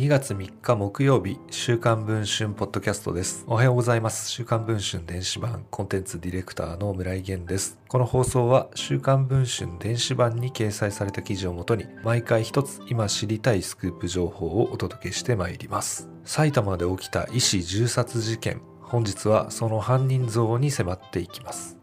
[0.00, 3.44] 2月3日木曜日、週刊文春ポッドキャストです。
[3.46, 4.30] おはようございます。
[4.30, 7.78] 週刊文春電子版コンテンツディレクターの村井源です。
[7.86, 16.08] この放送は週刊文春電子版に掲載された記事をもとに、毎回一つ今知りたいスクープ情報をお届けしてまいります。
[16.24, 18.62] 埼玉で起きた医師銃殺事件。
[18.80, 21.79] 本日はその犯人像に迫っていきます。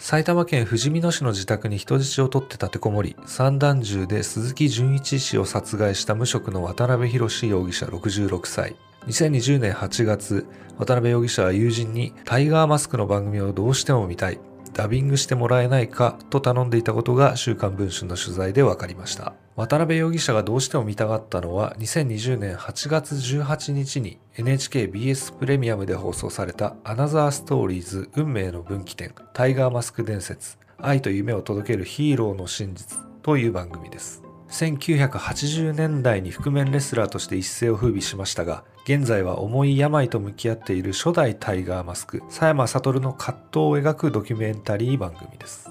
[0.00, 8.76] 埼玉県ふじみ野市の自宅に人質を取って立てこもり、散弾銃で鈴木純一氏を殺害した無職の渡辺博容疑者66歳。
[9.06, 10.46] 2020年8月、
[10.78, 14.40] 渡辺容疑者は友人にタイガーマスクの番組をどうしても見たい。
[14.72, 19.34] ダビングしてもらえないかと頼んでいたことが週刊文春の取材で分かりました。
[19.56, 34.29] 渡辺容疑者がどうしても見たがったのは2020年8月18日に NHKBS プレミアムで放送されたアナザーストーリーズ運命の分岐点タイガーマスク伝説愛と夢を届けるヒーローの真実という番組です。
[34.60, 45.70] 1980年代に覆面レスラーとして一世を風靡しましたが、現在は重い病と向き合っている初代タイガーマスク、佐山悟の葛藤を描くドキュメンタリー番組です。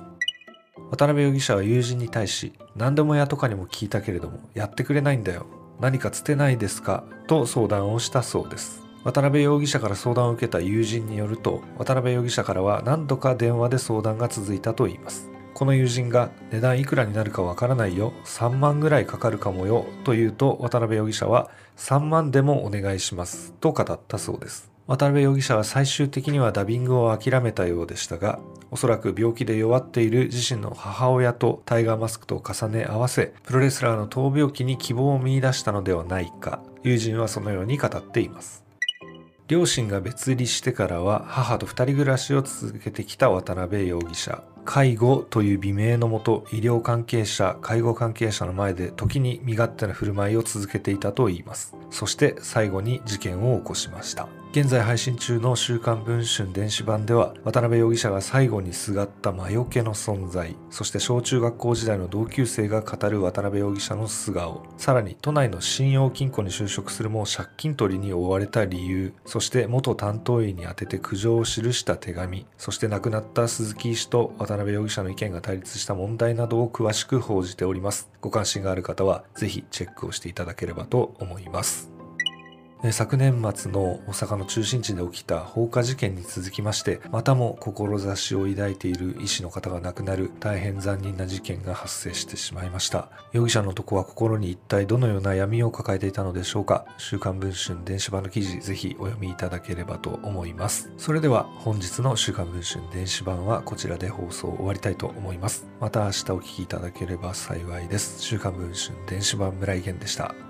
[0.90, 5.46] 渡辺容疑者は友人に対し、何でも屋とかにも聞いたけれども、やってくれないんだよ。
[5.80, 7.04] 何かつてないですか？
[7.28, 8.82] と相談をしたそうです。
[9.04, 15.29] 渡辺容疑者から相談を受けた友人によると、渡辺容疑者からは何度か電話で相談が続いたといいます。
[15.60, 24.72] この友人が値段いくらになるかわからないよ、3万ぐらいかかるかもよと言うと渡辺容疑者は3万でもお願いしますと語ったそうです。
[24.88, 28.40] 渡辺容疑者は最終的にはダビングを諦めたようでしたが、
[28.72, 38.64] おそらく病気で弱っている自身の母親とタイガーマスクと重ね合わせ、プロレスラーの闘病期に希望を見出したのではないか、友人はそのように語っています。
[39.50, 44.42] 両親が別離してからは母と二人暮らしを続けてきた渡辺容疑者。
[44.72, 51.76] 介護という美名のもと医療関係者介護関係者の前で時に身勝手な振る舞いを続けていたといいます。
[51.90, 54.28] そして最後に事件を起こしました。
[54.52, 78.10] 現在配信中の週刊文春電子版では渡辺容疑者が最後にすがった魔除けの存在そして小中学校時代の同級生が語る渡辺容疑者の素顔さらに都内の信用金庫に就職するも借金取りに追われた理由そして元担当医に宛てて苦情を記した手紙そして亡くなった鈴木医師と渡辺容疑者の意見が対立した問題などを詳しく報じております。
[78.20, 81.99] ご関心がある方はぜひチェックをしていただければと思います。
[82.92, 93.10] 昨年末の大阪の中心地で起きた放火事件に続きましてまたも志を抱いている医師の方が亡くなる大変残忍な事件が発生してしまいました。
[93.34, 96.86] 容疑者の男は心に一体どのような闇を抱えていたのでしょうか。
[96.98, 100.90] 週刊文春電子版の記事ぜひお読みいただければと思います。
[100.98, 105.68] それでは本日の週刊文春電子版はこちらで放送を終わりたいと思います。
[105.82, 108.22] また明日お聴きいただければ幸いです。
[108.22, 110.49] 週刊文春電子版村井源でした。